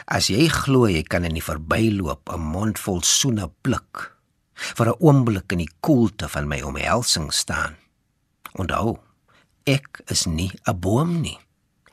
As 0.05 0.27
jy 0.27 0.49
glo 0.49 0.87
jy 0.87 1.03
kan 1.03 1.25
in 1.25 1.35
die 1.35 1.43
verbyloop 1.43 2.31
'n 2.33 2.41
mond 2.41 2.79
vol 2.79 3.03
soene 3.03 3.51
pluk, 3.61 4.17
vir 4.55 4.87
'n 4.87 4.99
oomblik 4.99 5.53
in 5.53 5.59
die 5.59 5.75
koelte 5.81 6.29
van 6.29 6.49
my 6.49 6.61
omhelsing 6.61 7.33
staan. 7.33 7.77
Onthou, 8.53 8.99
ek 9.65 10.01
is 10.07 10.27
nie 10.27 10.53
'n 10.67 10.79
boom 10.79 11.21
nie. 11.21 11.39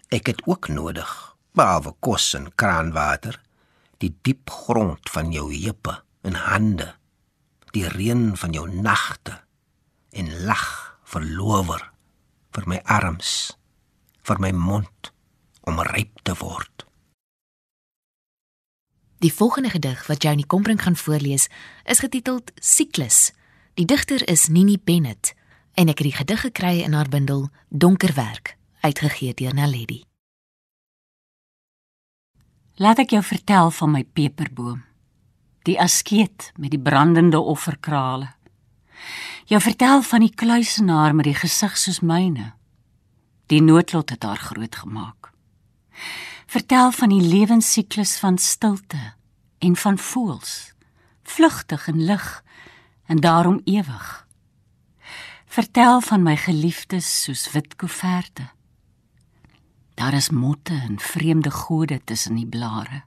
Ek 0.09 0.27
het 0.27 0.41
ook 0.45 0.67
nodig, 0.67 1.35
behalwe 1.53 1.93
kos 1.99 2.33
en 2.33 2.55
kraanwater, 2.55 3.41
die 3.99 4.13
diep 4.23 4.49
grond 4.49 5.09
van 5.11 5.31
jou 5.35 5.49
heupe 5.51 5.99
en 6.21 6.37
hande, 6.47 6.93
die 7.75 7.87
reën 7.87 8.33
van 8.39 8.55
jou 8.55 8.65
nagte 8.71 9.41
en 10.09 10.31
lag 10.47 10.67
verlower 11.03 11.83
vir 12.55 12.67
my 12.69 12.79
arms, 12.85 13.53
vir 14.25 14.39
my 14.41 14.51
mond 14.55 15.11
om 15.67 15.81
ryp 15.91 16.23
te 16.23 16.33
word. 16.39 16.85
Die 19.19 19.33
volgende 19.33 19.69
gedig 19.69 20.05
wat 20.07 20.23
Johnny 20.23 20.47
Kompring 20.47 20.79
gaan 20.81 20.95
voorlees, 20.95 21.49
is 21.83 21.99
getiteld 21.99 22.51
Siklus. 22.55 23.33
Die 23.75 23.85
digter 23.85 24.23
is 24.27 24.47
Nini 24.47 24.77
Bennett 24.79 25.33
en 25.75 25.91
ek 25.91 25.99
het 25.99 26.07
die 26.07 26.15
gedig 26.15 26.45
gekry 26.47 26.75
in 26.83 26.95
haar 26.95 27.11
bundel 27.11 27.49
Donkerwerk, 27.69 28.55
uitgegee 28.79 29.35
deur 29.35 29.53
Naledi. 29.53 30.08
Laat 32.79 33.01
ek 33.03 33.11
jou 33.11 33.19
vertel 33.27 33.73
van 33.75 33.91
my 33.91 34.05
peperboom. 34.15 34.77
Die 35.67 35.75
askeet 35.83 36.53
met 36.55 36.71
die 36.71 36.79
brandende 36.79 37.41
offerkrale. 37.43 38.29
Jou 39.51 39.59
vertel 39.59 39.99
van 40.07 40.23
die 40.23 40.31
kluisenaar 40.31 41.11
met 41.15 41.27
die 41.27 41.35
gesig 41.35 41.75
soos 41.75 41.99
myne. 41.99 42.53
Die 43.51 43.59
noodlot 43.59 44.13
het 44.15 44.23
haar 44.23 44.39
groot 44.39 44.77
gemaak. 44.79 45.33
Vertel 46.47 46.93
van 46.95 47.11
die 47.11 47.19
lewensiklus 47.19 48.15
van 48.21 48.37
stilte 48.39 49.01
en 49.59 49.75
van 49.75 49.99
voels, 49.99 50.71
vlugtig 51.23 51.87
en 51.91 51.99
lig 52.07 52.29
en 53.11 53.19
daarom 53.19 53.59
ewig. 53.67 54.07
Vertel 55.51 55.99
van 56.07 56.23
my 56.23 56.37
geliefdes 56.39 57.11
soos 57.25 57.49
wit 57.51 57.75
koeverte. 57.75 58.47
Daar 59.99 60.13
is 60.15 60.29
motte 60.29 60.73
en 60.73 60.99
vreemde 60.99 61.51
gode 61.51 62.01
tussen 62.03 62.35
die 62.35 62.47
blare. 62.47 63.03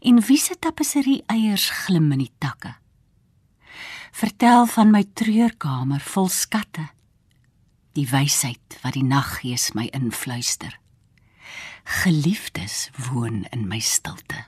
En 0.00 0.20
wie 0.24 0.38
se 0.38 0.56
tapisserie 0.58 1.22
eiers 1.26 1.68
glim 1.70 2.12
in 2.12 2.24
die 2.24 2.32
takke. 2.38 2.74
Vertel 4.12 4.66
van 4.66 4.90
my 4.90 5.04
treurkamer 5.12 6.00
vol 6.00 6.28
skatte. 6.28 6.88
Die 7.92 8.08
wysheid 8.08 8.80
wat 8.80 8.96
die 8.96 9.04
naggees 9.04 9.72
my 9.76 9.90
influister 9.92 10.80
geliefdes 11.90 12.90
woon 13.10 13.44
in 13.50 13.66
my 13.68 13.78
stilte. 13.78 14.44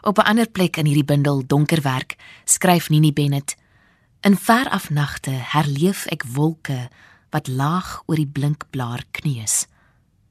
Op 0.00 0.18
'n 0.18 0.26
ander 0.26 0.48
plek 0.50 0.76
in 0.76 0.86
hierdie 0.86 1.04
bundel 1.04 1.46
Donkerwerk 1.46 2.16
skryf 2.44 2.88
Nini 2.88 3.12
Bennett: 3.12 3.56
In 4.20 4.36
ver 4.36 4.68
af 4.68 4.90
nagte 4.90 5.30
herleef 5.30 6.06
ek 6.06 6.24
wolke 6.24 6.88
wat 7.34 7.48
laag 7.50 8.02
oor 8.06 8.20
die 8.20 8.30
blinkblaar 8.30 9.02
kneus 9.10 9.66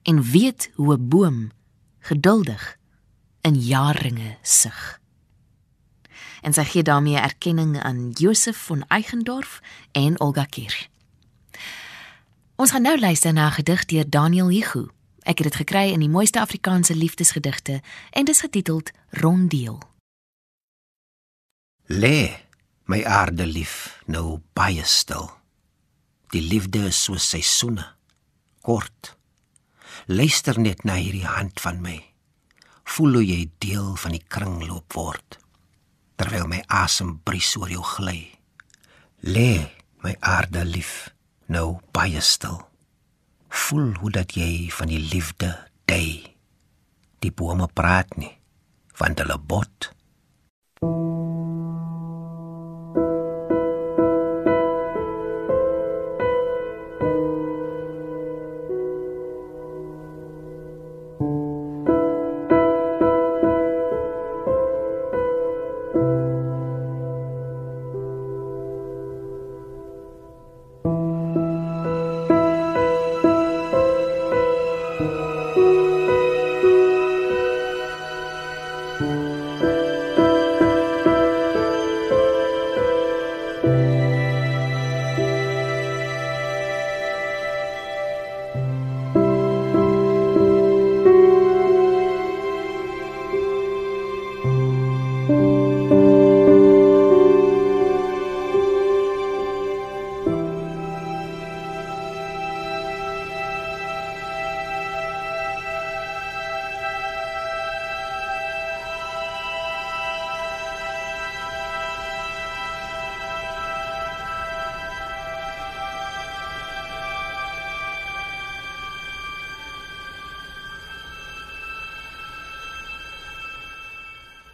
en 0.08 0.24
weet 0.24 0.72
hoe 0.76 0.96
'n 0.96 1.08
boom 1.08 1.52
geduldig 2.00 2.78
in 3.42 3.56
jaarringe 3.60 4.38
sug. 4.42 5.00
En 6.42 6.54
sy 6.54 6.64
gee 6.64 6.84
daarmee 6.84 7.20
erkenning 7.20 7.82
aan 7.84 8.10
Josef 8.10 8.58
van 8.58 8.88
Eigendorf 8.88 9.62
en 9.92 10.20
Olga 10.20 10.46
Kirch. 10.46 10.88
Ons 12.56 12.72
gaan 12.72 12.82
nou 12.82 13.00
luister 13.00 13.34
na 13.34 13.48
'n 13.48 13.52
gedig 13.52 13.86
deur 13.86 14.10
Daniel 14.10 14.50
Hugo. 14.50 14.88
Ek 15.20 15.38
het 15.38 15.48
dit 15.48 15.56
gekry 15.56 15.92
in 15.92 16.00
die 16.00 16.10
mooiste 16.10 16.40
Afrikaanse 16.40 16.96
liefdesgedigte 16.96 17.82
en 18.10 18.26
dit 18.26 18.36
is 18.36 18.42
getiteld 18.42 18.92
Rondeel. 19.10 19.80
Lê 21.86 22.32
my 22.86 23.04
aarde 23.04 23.46
lief 23.46 24.04
nou 24.06 24.40
baie 24.54 24.84
stil. 24.84 25.43
Die 26.34 26.42
liefde 26.42 26.88
is 26.90 26.98
soos 26.98 27.28
seisoene, 27.30 27.86
kort. 28.66 29.14
Luister 30.10 30.58
net 30.60 30.82
na 30.84 30.98
hierdie 30.98 31.28
hand 31.30 31.62
van 31.62 31.78
my. 31.84 32.00
Voel 32.96 33.20
hoe 33.20 33.26
jy 33.28 33.42
deel 33.62 33.94
van 34.02 34.18
die 34.18 34.26
kringloop 34.28 34.98
word 34.98 35.40
terwyl 36.24 36.46
my 36.48 36.62
asem 36.72 37.18
bries 37.26 37.50
oor 37.60 37.72
jou 37.74 37.84
gly. 37.98 38.20
Lê 39.26 39.66
my 40.06 40.14
aarde 40.22 40.64
lief 40.68 41.10
nou 41.52 41.80
baie 41.96 42.22
stil. 42.24 42.60
Voel 43.50 43.94
hoe 44.02 44.12
dat 44.14 44.36
jy 44.38 44.70
van 44.74 44.92
die 44.92 45.02
liefde 45.02 45.52
dei. 45.90 46.36
Die 47.20 47.32
bome 47.32 47.68
praat 47.68 48.16
nie, 48.20 48.32
want 49.00 49.20
hulle 49.22 49.38
bot. 49.38 49.92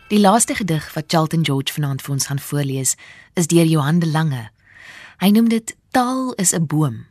Die 0.09 0.17
laaste 0.19 0.55
gedig 0.55 0.93
wat 0.93 1.03
Charlton 1.07 1.45
George 1.45 1.73
vanaand 1.73 2.01
vir 2.01 2.15
ons 2.15 2.25
gaan 2.25 2.39
voorlees, 2.41 2.95
is 3.37 3.45
deur 3.45 3.67
Johan 3.69 3.99
de 4.01 4.07
Lange. 4.09 4.47
Hy 5.21 5.29
noem 5.29 5.51
dit 5.51 5.75
Taal 5.93 6.33
is 6.41 6.53
'n 6.53 6.65
boom 6.65 7.05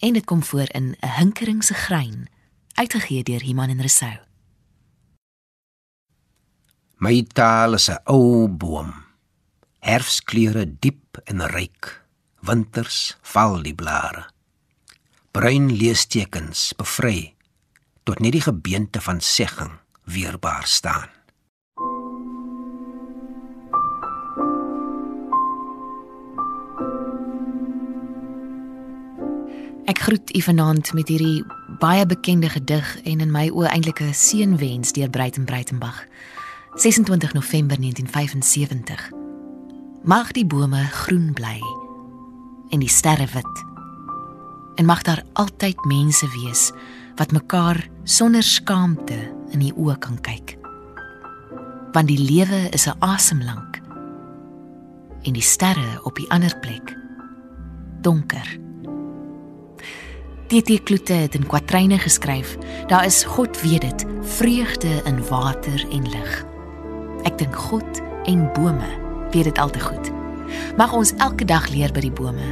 en 0.00 0.12
dit 0.12 0.24
kom 0.24 0.42
voor 0.42 0.66
in 0.74 0.96
'n 0.98 1.08
hinkeringse 1.08 1.74
grein, 1.74 2.28
uitgegee 2.74 3.22
deur 3.22 3.42
Iman 3.42 3.68
en 3.68 3.80
Resou. 3.80 4.18
My 6.96 7.22
taal 7.22 7.74
is 7.74 7.88
'n 7.88 7.98
ou 8.04 8.48
boom. 8.48 8.94
Herfskleure 9.78 10.78
diep 10.78 11.18
en 11.24 11.46
ryk. 11.46 12.02
Winters 12.40 13.16
val 13.22 13.62
die 13.62 13.74
blare. 13.74 14.26
Bruin 15.30 15.76
leestekens 15.76 16.72
bevry 16.76 17.34
tot 18.02 18.18
net 18.18 18.32
die 18.32 18.40
gebeente 18.40 19.00
van 19.00 19.20
segging 19.20 19.78
weerbaar 20.04 20.66
staan. 20.66 21.21
Groet 30.02 30.36
u 30.36 30.40
vanaand 30.40 30.92
met 30.92 31.08
hierdie 31.08 31.44
baie 31.78 32.06
bekende 32.06 32.48
gedig 32.48 33.00
en 33.02 33.20
in 33.22 33.30
my 33.30 33.44
oë 33.54 33.68
eintlik 33.70 34.00
'n 34.02 34.14
seënwens 34.14 34.92
deur 34.92 35.10
Breiten 35.10 35.44
Breitenbach. 35.44 36.06
26 36.74 37.32
November 37.32 37.78
1975. 37.80 39.10
Mag 40.02 40.32
die 40.32 40.46
bome 40.46 40.82
groen 40.84 41.32
bly 41.32 41.60
en 42.70 42.78
die 42.78 42.88
sterre 42.88 43.26
wit. 43.32 43.64
En 44.74 44.84
mag 44.84 45.02
daar 45.02 45.22
altyd 45.32 45.84
mense 45.84 46.26
wees 46.42 46.72
wat 47.16 47.32
mekaar 47.32 47.88
sonder 48.02 48.42
skaamte 48.42 49.34
in 49.50 49.58
die 49.58 49.74
oë 49.74 49.98
kan 49.98 50.20
kyk. 50.20 50.58
Want 51.92 52.08
die 52.08 52.18
lewe 52.32 52.68
is 52.70 52.86
'n 52.86 52.98
asemlank 52.98 53.80
en 55.22 55.32
die 55.32 55.42
sterre 55.42 56.00
op 56.02 56.16
die 56.16 56.30
ander 56.30 56.58
plek 56.58 56.96
donker. 58.00 58.61
TT 60.52 60.82
Kloete 60.82 61.12
het 61.12 61.34
in 61.34 61.46
kwatryne 61.46 61.98
geskryf: 61.98 62.58
Daar 62.86 63.04
is 63.04 63.24
God 63.24 63.60
weet 63.60 63.80
dit, 63.80 64.04
vreugde 64.20 65.00
in 65.04 65.26
water 65.28 65.86
en 65.90 66.02
lig. 66.10 66.44
Ek 67.24 67.38
dink 67.38 67.56
God 67.56 68.02
en 68.28 68.50
bome 68.52 68.90
weet 69.30 69.48
dit 69.48 69.58
al 69.58 69.70
te 69.72 69.80
goed. 69.80 70.10
Mag 70.76 70.92
ons 70.92 71.14
elke 71.24 71.48
dag 71.48 71.70
leer 71.72 71.92
by 71.96 72.04
die 72.04 72.12
bome 72.12 72.50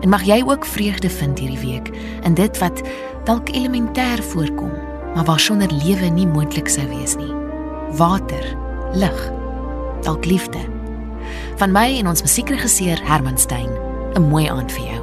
en 0.00 0.08
mag 0.14 0.22
jy 0.22 0.38
ook 0.46 0.64
vreugde 0.64 1.10
vind 1.10 1.42
hierdie 1.42 1.58
week 1.58 1.90
in 2.22 2.38
dit 2.38 2.62
wat 2.62 2.84
dalk 3.26 3.50
elementêr 3.50 4.22
voorkom, 4.30 4.70
maar 5.16 5.26
waar 5.26 5.42
sonder 5.42 5.74
lewe 5.82 6.06
nie 6.06 6.30
moontlik 6.30 6.70
sou 6.70 6.86
wees 6.94 7.18
nie. 7.18 7.34
Water, 7.98 8.46
lig, 8.94 9.20
dalk 10.06 10.24
liefde. 10.24 10.62
Van 11.58 11.74
my 11.74 11.98
en 11.98 12.14
ons 12.14 12.22
musiekregisseur 12.22 13.02
Herman 13.10 13.38
Stein, 13.38 13.74
'n 14.14 14.28
mooi 14.30 14.46
aand 14.46 14.70
vir 14.72 14.86
jou. 14.86 14.99